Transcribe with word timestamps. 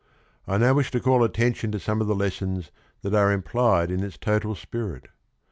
I 0.47 0.57
now 0.57 0.73
wish 0.73 0.89
to 0.89 0.99
call 0.99 1.23
attention 1.23 1.71
to 1.73 1.79
some 1.79 2.01
of 2.01 2.07
the 2.07 2.15
lessons 2.15 2.71
that 3.03 3.13
are 3.13 3.31
implied 3.31 3.91
in 3.91 4.01
its 4.03 4.17
total 4.17 4.55
spirit. 4.55 5.09